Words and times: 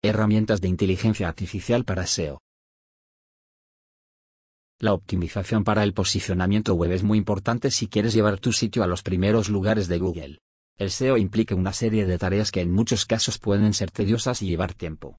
Herramientas 0.00 0.60
de 0.60 0.68
inteligencia 0.68 1.26
artificial 1.26 1.84
para 1.84 2.06
SEO. 2.06 2.40
La 4.78 4.92
optimización 4.92 5.64
para 5.64 5.82
el 5.82 5.92
posicionamiento 5.92 6.74
web 6.74 6.92
es 6.92 7.02
muy 7.02 7.18
importante 7.18 7.72
si 7.72 7.88
quieres 7.88 8.14
llevar 8.14 8.38
tu 8.38 8.52
sitio 8.52 8.84
a 8.84 8.86
los 8.86 9.02
primeros 9.02 9.48
lugares 9.48 9.88
de 9.88 9.98
Google. 9.98 10.38
El 10.76 10.92
SEO 10.92 11.16
implica 11.16 11.56
una 11.56 11.72
serie 11.72 12.06
de 12.06 12.16
tareas 12.16 12.52
que 12.52 12.60
en 12.60 12.70
muchos 12.70 13.06
casos 13.06 13.40
pueden 13.40 13.74
ser 13.74 13.90
tediosas 13.90 14.40
y 14.40 14.46
llevar 14.46 14.72
tiempo. 14.72 15.18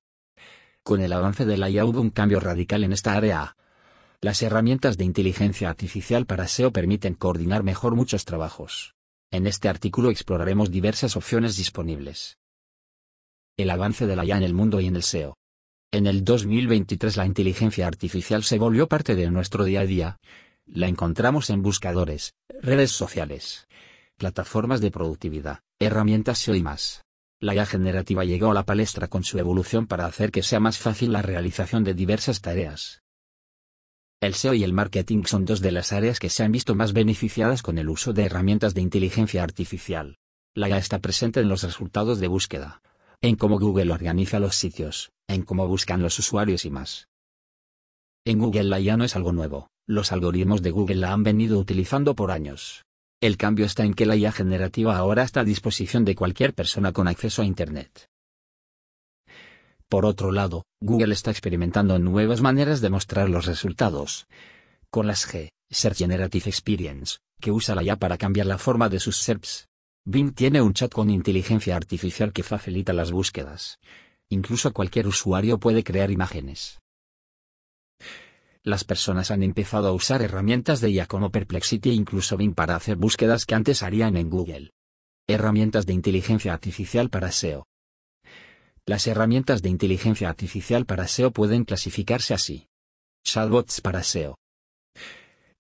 Con 0.81 1.01
el 1.01 1.11
avance 1.11 1.45
de 1.45 1.57
la 1.57 1.69
IA 1.69 1.83
hubo 1.83 1.99
un 1.99 2.09
cambio 2.09 2.39
radical 2.39 2.85
en 2.85 2.93
esta 2.93 3.15
área. 3.15 3.57
Las 4.21 4.41
herramientas 4.41 4.95
de 4.95 5.03
inteligencia 5.03 5.69
artificial 5.69 6.25
para 6.25 6.47
SEO 6.47 6.71
permiten 6.71 7.15
coordinar 7.15 7.63
mejor 7.63 7.95
muchos 7.95 8.23
trabajos. 8.23 8.95
En 9.29 9.45
este 9.45 9.67
artículo 9.67 10.09
exploraremos 10.09 10.71
diversas 10.71 11.17
opciones 11.17 11.57
disponibles. 11.57 12.38
El 13.59 13.71
avance 13.71 14.07
de 14.07 14.15
la 14.15 14.23
IA 14.23 14.37
en 14.37 14.43
el 14.43 14.53
mundo 14.53 14.79
y 14.79 14.87
en 14.87 14.95
el 14.95 15.03
SEO. 15.03 15.35
En 15.91 16.07
el 16.07 16.23
2023 16.23 17.17
la 17.17 17.25
inteligencia 17.25 17.87
artificial 17.87 18.41
se 18.41 18.57
volvió 18.57 18.87
parte 18.87 19.15
de 19.15 19.29
nuestro 19.29 19.65
día 19.65 19.81
a 19.81 19.85
día. 19.85 20.17
La 20.65 20.87
encontramos 20.87 21.49
en 21.49 21.61
buscadores, 21.61 22.35
redes 22.61 22.91
sociales, 22.91 23.67
plataformas 24.15 24.79
de 24.79 24.91
productividad, 24.91 25.59
herramientas 25.77 26.37
SEO 26.39 26.55
y 26.55 26.63
más. 26.63 27.03
La 27.41 27.53
IA 27.53 27.65
generativa 27.65 28.23
llegó 28.23 28.49
a 28.49 28.53
la 28.53 28.63
palestra 28.63 29.09
con 29.09 29.25
su 29.25 29.37
evolución 29.39 29.87
para 29.87 30.05
hacer 30.05 30.31
que 30.31 30.41
sea 30.41 30.61
más 30.61 30.77
fácil 30.77 31.11
la 31.11 31.21
realización 31.21 31.83
de 31.83 31.93
diversas 31.93 32.39
tareas. 32.39 33.01
El 34.21 34.35
SEO 34.35 34.53
y 34.53 34.63
el 34.63 34.71
marketing 34.71 35.23
son 35.25 35.43
dos 35.43 35.59
de 35.59 35.73
las 35.73 35.91
áreas 35.91 36.19
que 36.19 36.29
se 36.29 36.43
han 36.43 36.53
visto 36.53 36.75
más 36.75 36.93
beneficiadas 36.93 37.61
con 37.61 37.77
el 37.77 37.89
uso 37.89 38.13
de 38.13 38.23
herramientas 38.23 38.73
de 38.73 38.79
inteligencia 38.79 39.43
artificial. 39.43 40.17
La 40.55 40.69
IA 40.69 40.77
está 40.77 40.99
presente 40.99 41.41
en 41.41 41.49
los 41.49 41.63
resultados 41.63 42.21
de 42.21 42.27
búsqueda, 42.29 42.81
en 43.21 43.35
cómo 43.35 43.59
Google 43.59 43.91
organiza 43.91 44.39
los 44.39 44.55
sitios, 44.55 45.11
en 45.27 45.43
cómo 45.43 45.67
buscan 45.67 46.01
los 46.01 46.17
usuarios 46.19 46.65
y 46.65 46.69
más. 46.69 47.09
En 48.25 48.39
Google 48.39 48.63
la 48.63 48.79
IA 48.79 48.97
no 48.97 49.03
es 49.03 49.15
algo 49.15 49.33
nuevo, 49.33 49.69
los 49.87 50.11
algoritmos 50.11 50.61
de 50.61 50.71
Google 50.71 50.97
la 50.97 51.11
han 51.11 51.23
venido 51.23 51.59
utilizando 51.59 52.15
por 52.15 52.31
años. 52.31 52.85
El 53.21 53.35
cambio 53.35 53.65
está 53.65 53.83
en 53.83 53.93
que 53.93 54.05
la 54.05 54.15
IA 54.15 54.31
generativa 54.31 54.95
ahora 54.95 55.23
está 55.23 55.41
a 55.41 55.45
disposición 55.45 56.05
de 56.05 56.15
cualquier 56.15 56.53
persona 56.53 56.93
con 56.93 57.07
acceso 57.07 57.41
a 57.41 57.45
Internet. 57.45 58.07
Por 59.89 60.05
otro 60.05 60.31
lado, 60.31 60.63
Google 60.79 61.13
está 61.13 61.31
experimentando 61.31 61.97
nuevas 61.99 62.41
maneras 62.41 62.79
de 62.79 62.89
mostrar 62.89 63.29
los 63.29 63.45
resultados. 63.45 64.27
Con 64.89 65.07
las 65.07 65.27
G, 65.27 65.49
Search 65.69 65.97
Generative 65.97 66.49
Experience, 66.49 67.17
que 67.41 67.51
usa 67.51 67.75
la 67.75 67.83
IA 67.83 67.97
para 67.97 68.17
cambiar 68.17 68.45
la 68.45 68.59
forma 68.59 68.87
de 68.87 68.99
sus 68.99 69.17
SERPs. 69.17 69.68
Bing 70.05 70.33
tiene 70.33 70.61
un 70.61 70.73
chat 70.73 70.91
con 70.91 71.09
inteligencia 71.09 71.75
artificial 71.75 72.33
que 72.33 72.43
facilita 72.43 72.93
las 72.93 73.11
búsquedas. 73.11 73.79
Incluso 74.29 74.73
cualquier 74.73 75.07
usuario 75.07 75.59
puede 75.59 75.83
crear 75.83 76.11
imágenes. 76.11 76.79
Las 78.63 78.83
personas 78.83 79.31
han 79.31 79.43
empezado 79.43 79.87
a 79.87 79.91
usar 79.91 80.21
herramientas 80.21 80.81
de 80.81 80.89
IA 80.89 81.05
como 81.05 81.31
Perplexity 81.31 81.89
e 81.89 81.93
incluso 81.93 82.37
Bing 82.37 82.53
para 82.53 82.75
hacer 82.75 82.97
búsquedas 82.97 83.45
que 83.45 83.55
antes 83.55 83.83
harían 83.83 84.17
en 84.17 84.29
Google. 84.29 84.71
Herramientas 85.27 85.85
de 85.85 85.93
inteligencia 85.93 86.53
artificial 86.53 87.09
para 87.09 87.31
SEO. 87.31 87.65
Las 88.85 89.05
herramientas 89.07 89.61
de 89.61 89.69
inteligencia 89.69 90.29
artificial 90.29 90.85
para 90.85 91.07
SEO 91.07 91.31
pueden 91.31 91.63
clasificarse 91.63 92.33
así. 92.33 92.67
Chatbots 93.23 93.81
para 93.81 94.03
SEO. 94.03 94.35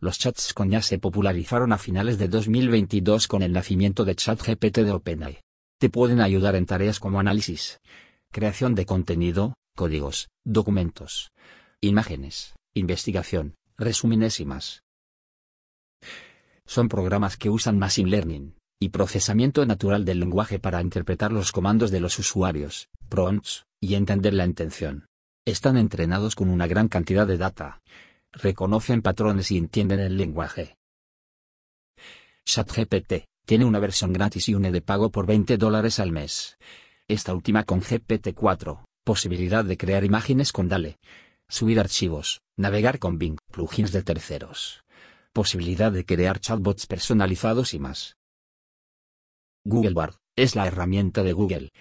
Los 0.01 0.17
chats 0.17 0.53
con 0.53 0.71
IA 0.71 0.81
se 0.81 0.97
popularizaron 0.97 1.73
a 1.73 1.77
finales 1.77 2.17
de 2.17 2.29
2022 2.29 3.27
con 3.27 3.41
el 3.41 3.51
nacimiento 3.51 4.05
de 4.05 4.15
ChatGPT 4.15 4.77
de 4.79 4.91
OpenAI. 4.91 5.41
Te 5.77 5.89
pueden 5.89 6.21
ayudar 6.21 6.55
en 6.55 6.65
tareas 6.65 7.01
como 7.01 7.19
análisis, 7.19 7.81
creación 8.31 8.75
de 8.75 8.85
contenido, 8.85 9.55
códigos, 9.75 10.29
documentos, 10.45 11.31
imágenes, 11.81 12.55
investigación, 12.73 13.55
resúmenes 13.77 14.39
y 14.39 14.45
más. 14.45 14.83
Son 16.65 16.87
programas 16.87 17.35
que 17.35 17.49
usan 17.49 17.77
Machine 17.77 18.09
Learning 18.09 18.55
y 18.79 18.89
procesamiento 18.89 19.65
natural 19.65 20.05
del 20.05 20.21
lenguaje 20.21 20.59
para 20.59 20.81
interpretar 20.81 21.33
los 21.33 21.51
comandos 21.51 21.91
de 21.91 21.99
los 21.99 22.17
usuarios, 22.19 22.87
prompts, 23.09 23.65
y 23.81 23.95
entender 23.95 24.33
la 24.33 24.45
intención. 24.45 25.07
Están 25.45 25.75
entrenados 25.77 26.35
con 26.35 26.49
una 26.49 26.67
gran 26.67 26.87
cantidad 26.87 27.27
de 27.27 27.37
data, 27.37 27.81
reconocen 28.31 29.01
patrones 29.01 29.51
y 29.51 29.57
entienden 29.57 29.99
el 29.99 30.17
lenguaje. 30.17 30.77
ChatGPT 32.45 33.25
tiene 33.45 33.65
una 33.65 33.79
versión 33.79 34.13
gratis 34.13 34.49
y 34.49 34.53
una 34.53 34.71
de 34.71 34.81
pago 34.81 35.11
por 35.11 35.25
20 35.25 35.57
dólares 35.57 35.99
al 35.99 36.11
mes. 36.11 36.57
Esta 37.07 37.33
última 37.33 37.63
con 37.63 37.81
GPT-4, 37.81 38.83
posibilidad 39.03 39.65
de 39.65 39.77
crear 39.77 40.03
imágenes 40.03 40.51
con 40.51 40.69
DALE, 40.69 40.97
subir 41.47 41.79
archivos, 41.79 42.41
navegar 42.57 42.99
con 42.99 43.17
Bing, 43.17 43.37
plugins 43.51 43.91
de 43.91 44.03
terceros, 44.03 44.83
posibilidad 45.33 45.91
de 45.91 46.05
crear 46.05 46.39
chatbots 46.39 46.85
personalizados 46.85 47.73
y 47.73 47.79
más. 47.79 48.17
Google 49.65 49.93
Bard 49.93 50.15
es 50.35 50.55
la 50.55 50.67
herramienta 50.67 51.23
de 51.23 51.33
Google. 51.33 51.71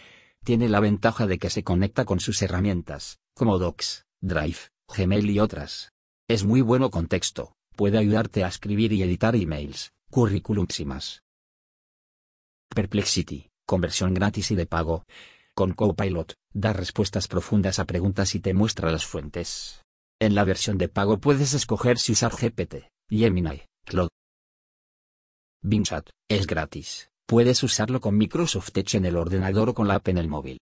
Tiene 0.44 0.68
la 0.68 0.80
ventaja 0.80 1.26
de 1.26 1.38
que 1.38 1.50
se 1.50 1.62
conecta 1.62 2.04
con 2.04 2.20
sus 2.20 2.40
herramientas, 2.42 3.18
como 3.34 3.58
Docs, 3.58 4.06
Drive, 4.20 4.70
Gmail 4.96 5.30
y 5.30 5.38
otras. 5.38 5.92
Es 6.28 6.44
muy 6.44 6.60
bueno 6.60 6.90
con 6.90 7.06
texto, 7.06 7.54
puede 7.74 7.96
ayudarte 7.96 8.44
a 8.44 8.48
escribir 8.48 8.92
y 8.92 9.02
editar 9.02 9.34
emails, 9.34 9.92
currículums 10.10 10.78
y 10.78 10.84
más. 10.84 11.22
Perplexity, 12.68 13.48
conversión 13.64 14.12
gratis 14.12 14.50
y 14.50 14.54
de 14.54 14.66
pago. 14.66 15.04
Con 15.54 15.72
Copilot, 15.72 16.34
da 16.52 16.74
respuestas 16.74 17.28
profundas 17.28 17.78
a 17.78 17.86
preguntas 17.86 18.34
y 18.34 18.40
te 18.40 18.52
muestra 18.52 18.92
las 18.92 19.06
fuentes. 19.06 19.82
En 20.20 20.34
la 20.34 20.44
versión 20.44 20.76
de 20.76 20.90
pago 20.90 21.18
puedes 21.18 21.54
escoger 21.54 21.98
si 21.98 22.12
usar 22.12 22.32
GPT, 22.32 22.90
Gemini, 23.08 23.62
Claude. 23.86 24.10
Bing 25.62 25.84
Chat, 25.84 26.10
es 26.28 26.46
gratis. 26.46 27.08
Puedes 27.26 27.62
usarlo 27.62 28.02
con 28.02 28.18
Microsoft 28.18 28.76
Edge 28.76 28.98
en 28.98 29.06
el 29.06 29.16
ordenador 29.16 29.70
o 29.70 29.74
con 29.74 29.88
la 29.88 29.94
app 29.94 30.08
en 30.08 30.18
el 30.18 30.28
móvil. 30.28 30.58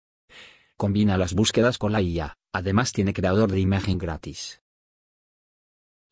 Combina 0.79 1.19
las 1.19 1.35
búsquedas 1.35 1.77
con 1.77 1.93
la 1.93 2.01
IA, 2.01 2.35
además 2.55 2.93
tiene 2.93 3.13
creador 3.13 3.53
de 3.53 3.61
imagen 3.61 3.99
gratis. 3.99 4.60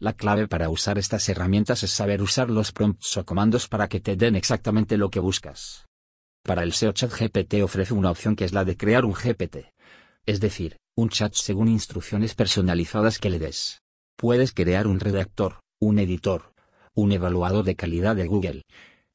La 0.00 0.12
clave 0.12 0.46
para 0.46 0.70
usar 0.70 0.96
estas 0.96 1.28
herramientas 1.28 1.82
es 1.82 1.90
saber 1.90 2.22
usar 2.22 2.50
los 2.50 2.70
prompts 2.70 3.16
o 3.16 3.24
comandos 3.24 3.66
para 3.66 3.88
que 3.88 3.98
te 3.98 4.14
den 4.14 4.36
exactamente 4.36 4.96
lo 4.96 5.10
que 5.10 5.18
buscas. 5.18 5.88
Para 6.44 6.62
el 6.62 6.72
SEO 6.72 6.92
Chat 6.92 7.12
GPT 7.12 7.64
ofrece 7.64 7.94
una 7.94 8.12
opción 8.12 8.36
que 8.36 8.44
es 8.44 8.52
la 8.52 8.64
de 8.64 8.76
crear 8.76 9.04
un 9.04 9.12
GPT. 9.12 9.72
Es 10.24 10.38
decir, 10.38 10.76
un 10.96 11.08
chat 11.08 11.34
según 11.34 11.66
instrucciones 11.66 12.36
personalizadas 12.36 13.18
que 13.18 13.28
le 13.28 13.40
des. 13.40 13.82
Puedes 14.16 14.52
crear 14.52 14.86
un 14.86 15.00
redactor, 15.00 15.58
un 15.80 15.98
editor, 15.98 16.52
un 16.94 17.10
evaluador 17.10 17.64
de 17.64 17.74
calidad 17.74 18.14
de 18.14 18.28
Google, 18.28 18.62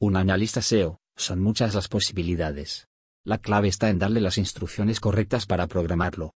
un 0.01 0.17
analista 0.17 0.61
SEO, 0.61 0.99
son 1.15 1.39
muchas 1.39 1.75
las 1.75 1.87
posibilidades. 1.87 2.87
La 3.23 3.37
clave 3.37 3.69
está 3.69 3.89
en 3.89 3.99
darle 3.99 4.19
las 4.19 4.37
instrucciones 4.37 4.99
correctas 4.99 5.45
para 5.45 5.67
programarlo. 5.67 6.33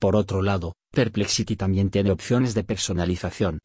Por 0.00 0.16
otro 0.16 0.40
lado, 0.40 0.76
Perplexity 0.92 1.56
también 1.56 1.90
tiene 1.90 2.10
opciones 2.10 2.54
de 2.54 2.64
personalización. 2.64 3.58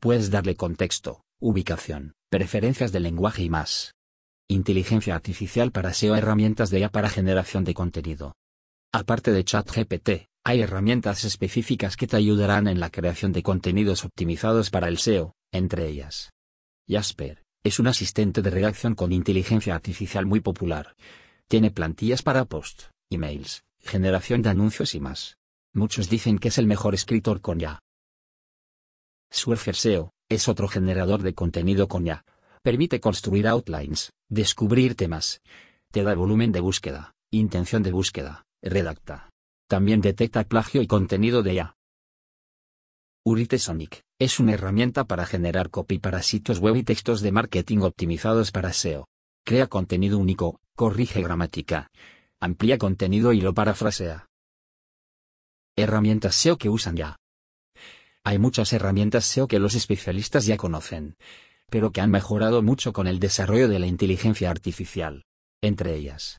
Puedes 0.00 0.30
darle 0.32 0.56
contexto, 0.56 1.22
ubicación, 1.40 2.14
preferencias 2.28 2.90
de 2.90 2.98
lenguaje 2.98 3.44
y 3.44 3.50
más. 3.50 3.94
Inteligencia 4.48 5.14
artificial 5.14 5.70
para 5.70 5.94
SEO 5.94 6.16
herramientas 6.16 6.70
de 6.70 6.80
IA 6.80 6.88
para 6.88 7.08
generación 7.08 7.62
de 7.62 7.74
contenido. 7.74 8.34
Aparte 8.92 9.30
de 9.30 9.44
ChatGPT, 9.44 10.28
hay 10.44 10.60
herramientas 10.60 11.24
específicas 11.24 11.96
que 11.96 12.08
te 12.08 12.16
ayudarán 12.16 12.66
en 12.66 12.80
la 12.80 12.90
creación 12.90 13.32
de 13.32 13.44
contenidos 13.44 14.04
optimizados 14.04 14.70
para 14.70 14.88
el 14.88 14.98
SEO, 14.98 15.34
entre 15.52 15.86
ellas. 15.86 16.30
Jasper, 16.88 17.44
es 17.62 17.78
un 17.78 17.86
asistente 17.86 18.42
de 18.42 18.50
redacción 18.50 18.96
con 18.96 19.12
inteligencia 19.12 19.76
artificial 19.76 20.26
muy 20.26 20.40
popular. 20.40 20.96
Tiene 21.46 21.70
plantillas 21.70 22.22
para 22.22 22.44
post, 22.44 22.84
emails, 23.08 23.62
generación 23.80 24.42
de 24.42 24.50
anuncios 24.50 24.94
y 24.96 25.00
más. 25.00 25.36
Muchos 25.76 26.08
dicen 26.08 26.38
que 26.38 26.48
es 26.48 26.56
el 26.56 26.66
mejor 26.66 26.94
escritor 26.94 27.42
con 27.42 27.58
ya. 27.58 27.80
Surfer 29.30 29.76
SEO, 29.76 30.14
es 30.30 30.48
otro 30.48 30.68
generador 30.68 31.20
de 31.20 31.34
contenido 31.34 31.86
con 31.86 32.06
ya. 32.06 32.24
Permite 32.62 32.98
construir 32.98 33.46
outlines, 33.46 34.10
descubrir 34.30 34.94
temas. 34.94 35.42
Te 35.92 36.02
da 36.02 36.14
volumen 36.14 36.50
de 36.50 36.60
búsqueda, 36.60 37.14
intención 37.30 37.82
de 37.82 37.92
búsqueda, 37.92 38.46
redacta. 38.62 39.28
También 39.68 40.00
detecta 40.00 40.44
plagio 40.44 40.80
y 40.80 40.86
contenido 40.86 41.42
de 41.42 41.56
ya. 41.56 41.76
Urite 43.22 43.58
Sonic, 43.58 44.00
es 44.18 44.40
una 44.40 44.54
herramienta 44.54 45.04
para 45.04 45.26
generar 45.26 45.68
copy 45.68 45.98
para 45.98 46.22
sitios 46.22 46.58
web 46.58 46.76
y 46.76 46.84
textos 46.84 47.20
de 47.20 47.32
marketing 47.32 47.80
optimizados 47.80 48.50
para 48.50 48.72
SEO. 48.72 49.08
Crea 49.44 49.66
contenido 49.66 50.16
único, 50.16 50.58
corrige 50.74 51.20
gramática. 51.20 51.90
Amplía 52.40 52.78
contenido 52.78 53.34
y 53.34 53.42
lo 53.42 53.52
parafrasea. 53.52 54.26
Herramientas 55.78 56.34
SEO 56.36 56.56
que 56.56 56.70
usan 56.70 56.96
ya. 56.96 57.16
Hay 58.24 58.38
muchas 58.38 58.72
herramientas 58.72 59.26
SEO 59.26 59.46
que 59.46 59.58
los 59.58 59.74
especialistas 59.74 60.46
ya 60.46 60.56
conocen, 60.56 61.16
pero 61.68 61.92
que 61.92 62.00
han 62.00 62.10
mejorado 62.10 62.62
mucho 62.62 62.94
con 62.94 63.06
el 63.06 63.18
desarrollo 63.18 63.68
de 63.68 63.78
la 63.78 63.86
inteligencia 63.86 64.50
artificial. 64.50 65.26
Entre 65.60 65.94
ellas. 65.94 66.38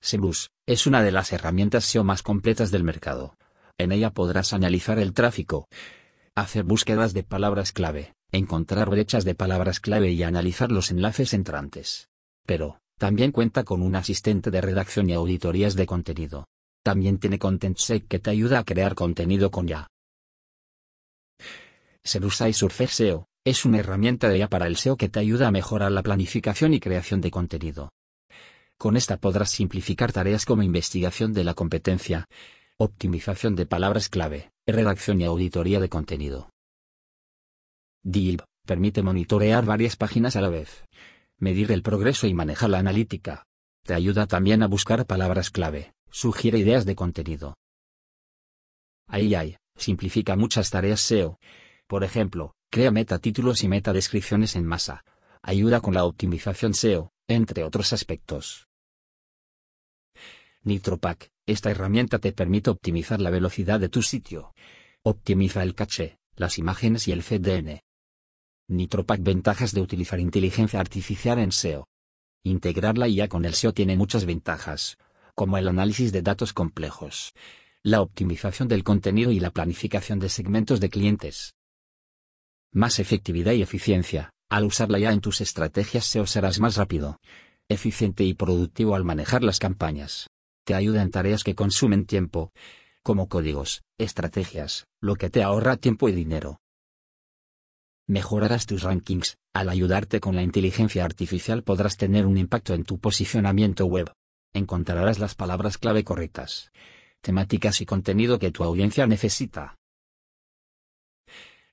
SEMrush 0.00 0.46
es 0.66 0.86
una 0.86 1.02
de 1.02 1.12
las 1.12 1.30
herramientas 1.34 1.84
SEO 1.84 2.04
más 2.04 2.22
completas 2.22 2.70
del 2.70 2.84
mercado. 2.84 3.36
En 3.76 3.92
ella 3.92 4.14
podrás 4.14 4.54
analizar 4.54 4.98
el 4.98 5.12
tráfico, 5.12 5.68
hacer 6.34 6.64
búsquedas 6.64 7.12
de 7.12 7.22
palabras 7.22 7.72
clave, 7.72 8.14
encontrar 8.32 8.88
brechas 8.88 9.26
de 9.26 9.34
palabras 9.34 9.78
clave 9.78 10.12
y 10.12 10.22
analizar 10.22 10.72
los 10.72 10.90
enlaces 10.90 11.34
entrantes. 11.34 12.08
Pero, 12.46 12.80
también 12.96 13.30
cuenta 13.30 13.64
con 13.64 13.82
un 13.82 13.94
asistente 13.94 14.50
de 14.50 14.62
redacción 14.62 15.10
y 15.10 15.12
auditorías 15.12 15.76
de 15.76 15.84
contenido. 15.84 16.48
También 16.82 17.18
tiene 17.18 17.38
ContentSec 17.38 18.06
que 18.08 18.18
te 18.18 18.30
ayuda 18.30 18.60
a 18.60 18.64
crear 18.64 18.94
contenido 18.94 19.50
con 19.50 19.66
ya. 19.66 19.88
Serusa 22.02 22.48
y 22.48 22.52
Surfer 22.52 22.88
SEO 22.88 23.28
es 23.44 23.64
una 23.64 23.78
herramienta 23.78 24.28
de 24.28 24.38
IA 24.38 24.48
para 24.48 24.66
el 24.66 24.76
SEO 24.76 24.96
que 24.96 25.08
te 25.08 25.20
ayuda 25.20 25.48
a 25.48 25.50
mejorar 25.50 25.92
la 25.92 26.02
planificación 26.02 26.74
y 26.74 26.80
creación 26.80 27.20
de 27.20 27.30
contenido. 27.30 27.90
Con 28.78 28.96
esta 28.96 29.16
podrás 29.16 29.50
simplificar 29.50 30.12
tareas 30.12 30.44
como 30.44 30.62
investigación 30.62 31.32
de 31.32 31.44
la 31.44 31.54
competencia, 31.54 32.26
optimización 32.76 33.56
de 33.56 33.66
palabras 33.66 34.08
clave, 34.08 34.52
redacción 34.66 35.20
y 35.20 35.24
auditoría 35.24 35.80
de 35.80 35.88
contenido. 35.88 36.50
DILB 38.04 38.44
permite 38.64 39.02
monitorear 39.02 39.64
varias 39.64 39.96
páginas 39.96 40.36
a 40.36 40.40
la 40.40 40.48
vez, 40.48 40.84
medir 41.38 41.72
el 41.72 41.82
progreso 41.82 42.26
y 42.26 42.34
manejar 42.34 42.70
la 42.70 42.78
analítica. 42.78 43.44
Te 43.84 43.94
ayuda 43.94 44.26
también 44.26 44.62
a 44.62 44.68
buscar 44.68 45.06
palabras 45.06 45.50
clave, 45.50 45.92
sugiere 46.10 46.58
ideas 46.58 46.84
de 46.84 46.94
contenido. 46.94 47.56
AI 49.06 49.56
simplifica 49.76 50.36
muchas 50.36 50.70
tareas 50.70 51.00
SEO. 51.00 51.38
Por 51.86 52.04
ejemplo, 52.04 52.54
crea 52.70 52.90
metatítulos 52.90 53.62
y 53.62 53.68
metadescripciones 53.68 54.56
en 54.56 54.66
masa. 54.66 55.04
Ayuda 55.42 55.80
con 55.80 55.94
la 55.94 56.04
optimización 56.04 56.74
SEO, 56.74 57.12
entre 57.26 57.64
otros 57.64 57.92
aspectos. 57.92 58.68
NitroPack, 60.64 61.30
esta 61.46 61.70
herramienta 61.70 62.18
te 62.18 62.32
permite 62.32 62.70
optimizar 62.70 63.20
la 63.20 63.30
velocidad 63.30 63.80
de 63.80 63.88
tu 63.88 64.02
sitio. 64.02 64.52
Optimiza 65.02 65.62
el 65.62 65.74
caché, 65.74 66.18
las 66.36 66.58
imágenes 66.58 67.08
y 67.08 67.12
el 67.12 67.22
CDN. 67.22 67.80
NitroPack 68.68 69.22
Ventajas 69.22 69.72
de 69.72 69.80
utilizar 69.80 70.20
inteligencia 70.20 70.80
artificial 70.80 71.38
en 71.38 71.52
SEO. 71.52 71.86
Integrarla 72.42 73.08
IA 73.08 73.28
con 73.28 73.46
el 73.46 73.54
SEO 73.54 73.72
tiene 73.72 73.96
muchas 73.96 74.26
ventajas, 74.26 74.98
como 75.38 75.56
el 75.56 75.68
análisis 75.68 76.10
de 76.10 76.22
datos 76.22 76.52
complejos, 76.52 77.32
la 77.84 78.00
optimización 78.00 78.66
del 78.66 78.82
contenido 78.82 79.30
y 79.30 79.38
la 79.38 79.52
planificación 79.52 80.18
de 80.18 80.28
segmentos 80.28 80.80
de 80.80 80.90
clientes. 80.90 81.54
Más 82.72 82.98
efectividad 82.98 83.52
y 83.52 83.62
eficiencia. 83.62 84.30
Al 84.50 84.64
usarla 84.64 84.98
ya 84.98 85.12
en 85.12 85.20
tus 85.20 85.40
estrategias 85.40 86.06
SEO 86.06 86.26
serás 86.26 86.58
más 86.58 86.76
rápido, 86.76 87.20
eficiente 87.68 88.24
y 88.24 88.34
productivo 88.34 88.96
al 88.96 89.04
manejar 89.04 89.44
las 89.44 89.60
campañas 89.60 90.26
te 90.68 90.74
ayuda 90.74 91.00
en 91.00 91.10
tareas 91.10 91.44
que 91.44 91.54
consumen 91.54 92.04
tiempo, 92.04 92.52
como 93.02 93.26
códigos, 93.30 93.84
estrategias, 93.96 94.86
lo 95.00 95.16
que 95.16 95.30
te 95.30 95.42
ahorra 95.42 95.78
tiempo 95.78 96.10
y 96.10 96.12
dinero. 96.12 96.60
Mejorarás 98.06 98.66
tus 98.66 98.82
rankings, 98.82 99.38
al 99.54 99.70
ayudarte 99.70 100.20
con 100.20 100.36
la 100.36 100.42
inteligencia 100.42 101.06
artificial 101.06 101.62
podrás 101.62 101.96
tener 101.96 102.26
un 102.26 102.36
impacto 102.36 102.74
en 102.74 102.84
tu 102.84 102.98
posicionamiento 102.98 103.86
web. 103.86 104.12
Encontrarás 104.54 105.18
las 105.18 105.34
palabras 105.34 105.78
clave 105.78 106.04
correctas, 106.04 106.72
temáticas 107.20 107.80
y 107.80 107.86
contenido 107.86 108.38
que 108.38 108.50
tu 108.50 108.64
audiencia 108.64 109.06
necesita. 109.06 109.76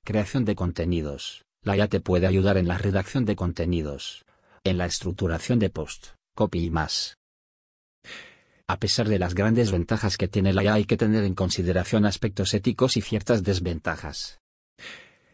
Creación 0.03 0.45
de 0.45 0.55
contenidos. 0.55 1.45
La 1.63 1.75
IA 1.75 1.87
te 1.87 1.99
puede 1.99 2.27
ayudar 2.27 2.57
en 2.57 2.67
la 2.67 2.77
redacción 2.77 3.25
de 3.25 3.35
contenidos, 3.35 4.23
en 4.63 4.77
la 4.77 4.85
estructuración 4.85 5.57
de 5.57 5.71
post, 5.71 6.09
copy 6.35 6.65
y 6.65 6.69
más. 6.69 7.17
A 8.67 8.77
pesar 8.77 9.07
de 9.07 9.19
las 9.19 9.33
grandes 9.33 9.71
ventajas 9.71 10.17
que 10.17 10.27
tiene 10.27 10.53
la 10.53 10.63
IA 10.63 10.73
hay 10.75 10.85
que 10.85 10.97
tener 10.97 11.23
en 11.23 11.33
consideración 11.33 12.05
aspectos 12.05 12.53
éticos 12.53 12.97
y 12.97 13.01
ciertas 13.01 13.43
desventajas. 13.43 14.39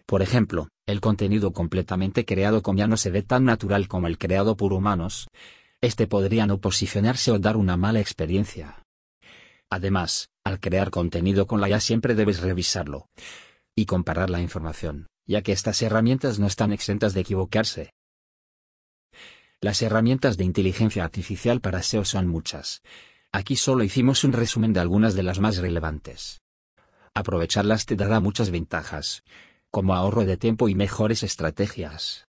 Por 0.05 0.21
ejemplo, 0.21 0.67
el 0.85 0.99
contenido 0.99 1.53
completamente 1.53 2.25
creado 2.25 2.61
con 2.61 2.77
IA 2.77 2.87
no 2.87 2.97
se 2.97 3.11
ve 3.11 3.23
tan 3.23 3.45
natural 3.45 3.87
como 3.87 4.07
el 4.07 4.17
creado 4.17 4.57
por 4.57 4.73
humanos. 4.73 5.27
Este 5.81 6.07
podría 6.07 6.45
no 6.45 6.59
posicionarse 6.59 7.31
o 7.31 7.39
dar 7.39 7.57
una 7.57 7.75
mala 7.75 7.99
experiencia. 7.99 8.83
Además, 9.69 10.29
al 10.43 10.59
crear 10.59 10.91
contenido 10.91 11.47
con 11.47 11.59
la 11.59 11.69
IA 11.69 11.79
siempre 11.79 12.15
debes 12.15 12.39
revisarlo 12.41 13.09
y 13.75 13.85
comparar 13.85 14.29
la 14.29 14.41
información, 14.41 15.07
ya 15.25 15.41
que 15.41 15.51
estas 15.51 15.81
herramientas 15.81 16.39
no 16.39 16.47
están 16.47 16.71
exentas 16.71 17.13
de 17.13 17.21
equivocarse. 17.21 17.93
Las 19.59 19.81
herramientas 19.81 20.37
de 20.37 20.43
inteligencia 20.43 21.03
artificial 21.03 21.61
para 21.61 21.83
SEO 21.83 22.03
son 22.03 22.27
muchas, 22.27 22.81
Aquí 23.33 23.55
solo 23.55 23.85
hicimos 23.85 24.25
un 24.25 24.33
resumen 24.33 24.73
de 24.73 24.81
algunas 24.81 25.15
de 25.15 25.23
las 25.23 25.39
más 25.39 25.57
relevantes. 25.57 26.41
Aprovecharlas 27.13 27.85
te 27.85 27.95
dará 27.95 28.19
muchas 28.19 28.51
ventajas, 28.51 29.23
como 29.69 29.95
ahorro 29.95 30.25
de 30.25 30.35
tiempo 30.35 30.67
y 30.67 30.75
mejores 30.75 31.23
estrategias. 31.23 32.27